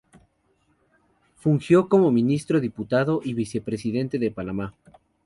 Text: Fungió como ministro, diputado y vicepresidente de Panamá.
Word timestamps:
Fungió 1.35 1.87
como 1.87 2.09
ministro, 2.09 2.59
diputado 2.59 3.21
y 3.23 3.35
vicepresidente 3.35 4.17
de 4.17 4.31
Panamá. 4.31 4.73